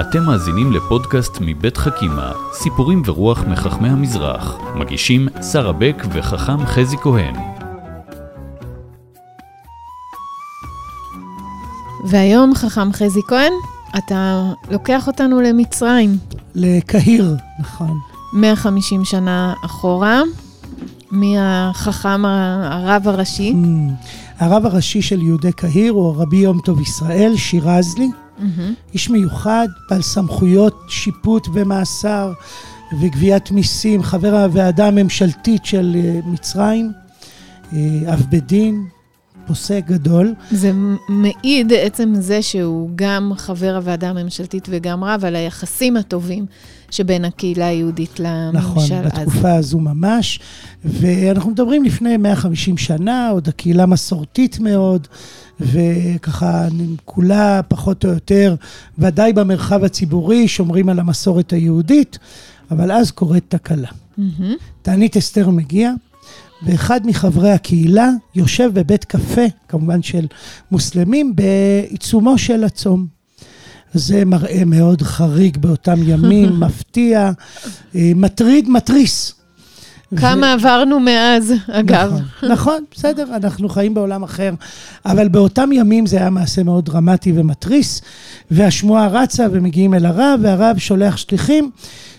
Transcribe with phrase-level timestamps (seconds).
[0.00, 4.56] אתם מאזינים לפודקאסט מבית חכימה, סיפורים ורוח מחכמי המזרח.
[4.74, 7.34] מגישים שרה בק וחכם חזי כהן.
[12.04, 13.52] והיום, חכם חזי כהן,
[13.98, 16.10] אתה לוקח אותנו למצרים.
[16.54, 17.98] לקהיר, נכון.
[18.32, 20.22] 150 שנה אחורה,
[21.10, 23.52] מהחכם הרב הראשי.
[23.52, 24.06] Mm.
[24.38, 28.08] הרב הראשי של יהודי קהיר הוא רבי יום טוב ישראל, שירזלי.
[28.94, 32.32] איש מיוחד, בעל סמכויות שיפוט ומאסר
[33.00, 36.92] וגביית מיסים, חבר הוועדה הממשלתית של אה, מצרים,
[37.72, 37.78] אה,
[38.12, 38.84] אב בית דין,
[39.50, 40.34] פוסק גדול.
[40.50, 40.72] זה
[41.08, 46.46] מעיד עצם זה שהוא גם חבר הוועדה הממשלתית וגם רב על היחסים הטובים
[46.90, 48.92] שבין הקהילה היהודית לממשל נכון, אז.
[48.92, 50.40] נכון, בתקופה הזו ממש.
[50.84, 55.08] ואנחנו מדברים לפני 150 שנה, עוד הקהילה מסורתית מאוד,
[55.60, 56.68] וככה
[57.04, 58.54] כולה פחות או יותר,
[58.98, 62.18] ודאי במרחב הציבורי, שומרים על המסורת היהודית,
[62.70, 63.88] אבל אז קורית תקלה.
[63.88, 64.42] Mm-hmm.
[64.82, 65.92] תענית אסתר מגיע.
[66.62, 70.26] ואחד מחברי הקהילה יושב בבית קפה, כמובן של
[70.70, 73.06] מוסלמים, בעיצומו של הצום.
[73.94, 77.30] זה מראה מאוד חריג באותם ימים, מפתיע,
[77.94, 79.34] אה, מטריד, מתריס.
[80.16, 80.50] כמה ו...
[80.50, 82.12] עברנו מאז, אגב.
[82.12, 84.52] נכון, נכון, בסדר, אנחנו חיים בעולם אחר.
[85.06, 88.02] אבל באותם ימים זה היה מעשה מאוד דרמטי ומתריס,
[88.50, 91.70] והשמועה רצה ומגיעים אל הרב, והרב שולח שליחים.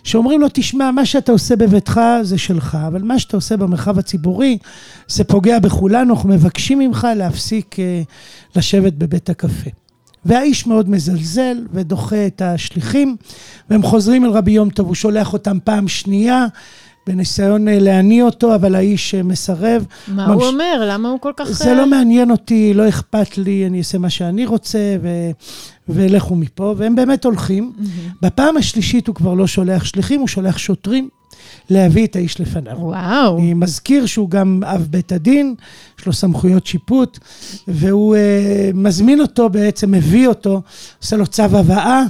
[0.03, 4.57] שאומרים לו, תשמע, מה שאתה עושה בביתך זה שלך, אבל מה שאתה עושה במרחב הציבורי
[5.07, 7.79] זה פוגע בכולנו, אנחנו מבקשים ממך להפסיק uh,
[8.55, 9.69] לשבת בבית הקפה.
[10.25, 13.15] והאיש מאוד מזלזל ודוחה את השליחים,
[13.69, 16.45] והם חוזרים אל רבי יום טוב, הוא שולח אותם פעם שנייה.
[17.07, 19.85] בניסיון אה, להניא אותו, אבל האיש אה, מסרב.
[20.07, 20.35] מה ממש...
[20.35, 20.83] הוא אומר?
[20.89, 21.51] למה הוא כל כך...
[21.51, 25.07] זה לא מעניין אותי, לא אכפת לי, אני אעשה מה שאני רוצה, ו...
[25.89, 27.71] ולכו מפה, והם באמת הולכים.
[27.75, 28.13] Mm-hmm.
[28.21, 31.09] בפעם השלישית הוא כבר לא שולח שליחים, הוא שולח שוטרים
[31.69, 32.77] להביא את האיש לפניו.
[32.79, 33.37] וואו.
[33.37, 35.55] אני מזכיר שהוא גם אב בית הדין,
[35.99, 37.19] יש לו סמכויות שיפוט,
[37.67, 38.17] והוא uh,
[38.73, 40.61] מזמין אותו בעצם, מביא אותו,
[41.01, 42.03] עושה לו צו הבאה,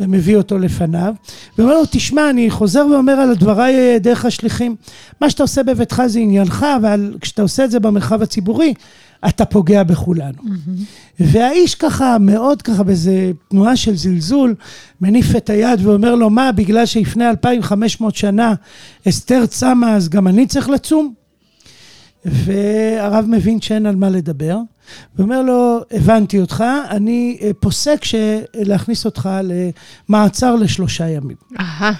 [0.00, 1.14] ומביא אותו לפניו,
[1.58, 4.76] ואומר לו, תשמע, אני חוזר ואומר על דבריי דרך השליחים,
[5.20, 8.74] מה שאתה עושה בביתך זה עניינך, אבל כשאתה עושה את זה במרחב הציבורי,
[9.28, 10.42] אתה פוגע בכולנו.
[10.42, 11.20] Mm-hmm.
[11.20, 14.54] והאיש ככה, מאוד ככה, באיזה תנועה של זלזול,
[15.00, 18.54] מניף את היד ואומר לו, מה, בגלל שלפני 2,500 שנה
[19.08, 21.14] אסתר צמה, אז גם אני צריך לצום?
[22.24, 24.58] והרב מבין שאין על מה לדבר,
[25.16, 28.00] ואומר לו, הבנתי אותך, אני אה, פוסק
[28.54, 29.28] להכניס אותך
[30.08, 31.36] למעצר לשלושה ימים.
[31.60, 31.92] אהה.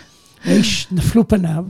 [0.44, 1.64] האיש נפלו פניו,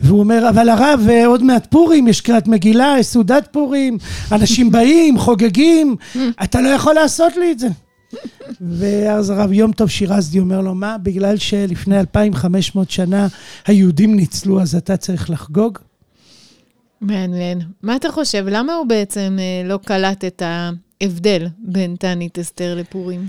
[0.00, 3.98] והוא אומר, אבל הרב, אה, עוד מעט פורים, יש קריאת מגילה, יש סעודת פורים,
[4.32, 5.96] אנשים באים, חוגגים,
[6.42, 7.68] אתה לא יכול לעשות לי את זה.
[8.60, 13.26] ואז הרב יום טוב שירזדי אומר לו, מה, בגלל שלפני 2,500 שנה
[13.66, 15.78] היהודים ניצלו, אז אתה צריך לחגוג?
[17.00, 17.60] מעניין.
[17.82, 18.44] מה אתה חושב?
[18.48, 20.42] למה הוא בעצם אה, לא קלט את
[21.02, 23.26] ההבדל בין תענית אסתר לפורים?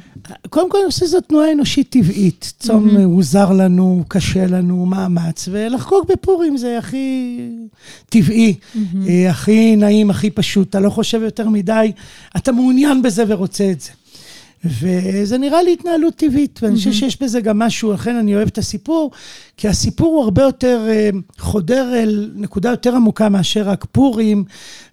[0.50, 2.54] קודם כל, אני חושב שזו תנועה אנושית טבעית.
[2.60, 3.00] צום mm-hmm.
[3.00, 7.40] הוא זר לנו, קשה לנו, מאמץ, ולחגוג בפורים זה הכי
[8.10, 9.30] טבעי, mm-hmm.
[9.30, 10.70] הכי נעים, הכי פשוט.
[10.70, 11.92] אתה לא חושב יותר מדי,
[12.38, 13.92] אתה מעוניין בזה ורוצה את זה.
[14.66, 18.58] וזה נראה לי התנהלות טבעית, ואני חושב שיש בזה גם משהו, לכן אני אוהב את
[18.58, 19.12] הסיפור,
[19.58, 24.44] כי הסיפור הוא הרבה יותר אה, חודר אל נקודה יותר עמוקה מאשר רק פורים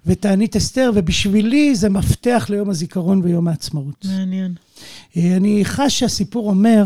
[0.06, 4.06] ותענית אסתר, ובשבילי זה מפתח ליום הזיכרון ויום העצמאות.
[4.18, 4.54] מעניין.
[5.16, 6.84] אה, אני חש שהסיפור אומר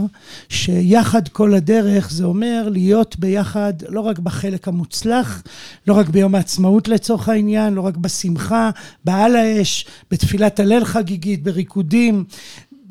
[0.48, 5.42] שיחד כל הדרך זה אומר להיות ביחד לא רק בחלק המוצלח,
[5.86, 8.70] לא רק ביום העצמאות לצורך העניין, לא רק בשמחה,
[9.04, 12.24] בעל האש, בתפילת הלל חגיגית, בריקודים,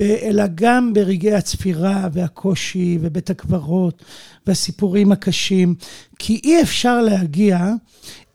[0.01, 4.03] אלא גם ברגעי הצפירה והקושי ובית הקברות
[4.47, 5.75] והסיפורים הקשים,
[6.19, 7.67] כי אי אפשר להגיע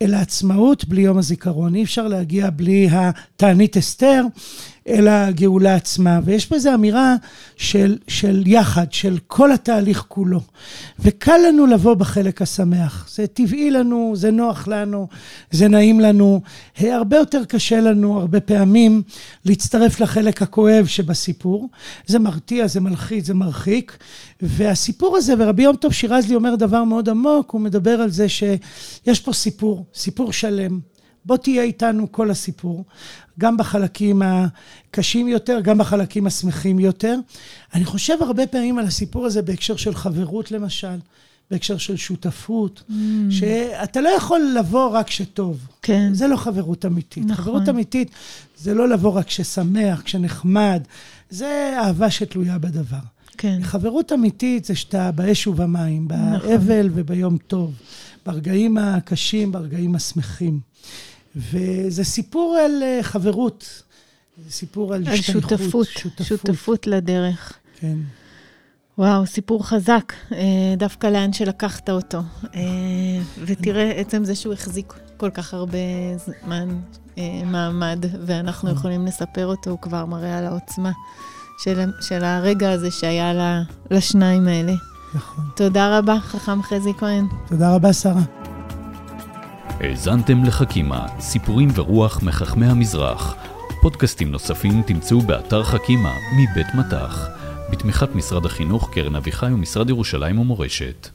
[0.01, 4.23] אל העצמאות בלי יום הזיכרון, אי אפשר להגיע בלי התענית אסתר,
[4.89, 6.19] אלא הגאולה עצמה.
[6.23, 7.15] ויש בזה אמירה
[7.55, 10.41] של, של יחד, של כל התהליך כולו.
[10.99, 13.09] וקל לנו לבוא בחלק השמח.
[13.11, 15.07] זה טבעי לנו, זה נוח לנו,
[15.51, 16.41] זה נעים לנו.
[16.79, 19.01] הרבה יותר קשה לנו הרבה פעמים
[19.45, 21.69] להצטרף לחלק הכואב שבסיפור.
[22.07, 23.97] זה מרתיע, זה מלחיץ, זה מרחיק.
[24.41, 29.19] והסיפור הזה, ורבי יום טוב שירזלי אומר דבר מאוד עמוק, הוא מדבר על זה שיש
[29.19, 30.79] פה סיפור, סיפור שלם.
[31.25, 32.85] בוא תהיה איתנו כל הסיפור,
[33.39, 37.15] גם בחלקים הקשים יותר, גם בחלקים השמחים יותר.
[37.73, 40.97] אני חושב הרבה פעמים על הסיפור הזה בהקשר של חברות למשל,
[41.51, 42.93] בהקשר של שותפות, mm.
[43.29, 45.67] שאתה לא יכול לבוא רק כשטוב.
[45.81, 46.13] כן.
[46.13, 47.25] זה לא חברות אמיתית.
[47.25, 47.35] נכון.
[47.35, 48.11] חברות אמיתית
[48.57, 50.83] זה לא לבוא רק כששמח, כשנחמד,
[51.29, 53.18] זה אהבה שתלויה בדבר.
[53.41, 53.59] כן.
[53.63, 57.73] חברות אמיתית זה שאתה באש ובמים, באבל וביום טוב,
[58.25, 60.59] ברגעים הקשים, ברגעים השמחים.
[61.35, 63.83] וזה סיפור על אה, חברות,
[64.45, 65.49] זה סיפור על על השתייכות.
[65.49, 65.87] שותפות,
[66.23, 67.53] שותפות לדרך.
[67.79, 67.97] כן.
[68.97, 70.37] וואו, סיפור חזק, אה,
[70.77, 72.19] דווקא לאן שלקחת אותו.
[72.55, 72.61] אה,
[73.45, 75.77] ותראה, עצם זה שהוא החזיק כל כך הרבה
[76.25, 76.79] זמן
[77.45, 78.79] מעמד, ואנחנו נכון.
[78.79, 80.91] יכולים לספר אותו, הוא כבר מראה על העוצמה
[81.63, 83.61] של, של הרגע הזה שהיה ל-
[83.91, 84.73] לשניים האלה.
[85.13, 85.45] נכון.
[85.55, 87.25] תודה רבה, חכם חזי כהן.
[87.47, 88.21] תודה רבה, שרה.
[89.79, 93.35] האזנתם לחכימה, סיפורים ורוח מחכמי המזרח.
[93.81, 97.27] פודקאסטים נוספים תמצאו באתר חכימה מבית מטח,
[97.71, 101.07] בתמיכת משרד החינוך, קרן אביחי ומשרד ירושלים ומורשת.